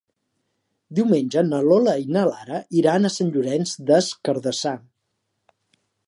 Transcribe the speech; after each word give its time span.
Diumenge 0.99 1.41
na 1.49 1.59
Lola 1.65 1.91
i 2.03 2.07
na 2.15 2.23
Lara 2.29 2.61
iran 2.81 3.05
a 3.05 3.11
Sant 3.17 3.29
Llorenç 3.35 3.75
des 3.91 4.09
Cardassar. 4.29 4.77